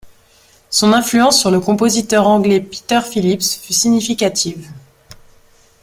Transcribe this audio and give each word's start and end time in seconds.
Son 0.71 0.93
influence 0.93 1.39
sur 1.39 1.51
le 1.51 1.59
compositeur 1.59 2.25
anglais 2.25 2.59
Peter 2.59 3.01
Philips 3.03 3.43
fut 3.61 3.73
significative. 3.73 4.67